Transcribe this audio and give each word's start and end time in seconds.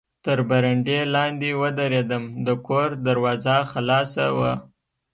تر 0.25 0.39
برنډې 0.49 0.99
لاندې 1.15 1.49
و 1.59 1.63
درېدم، 1.79 2.23
د 2.45 2.47
کور 2.67 2.89
دروازه 3.07 3.55
خلاصه 3.71 4.25
وه. 4.37 4.53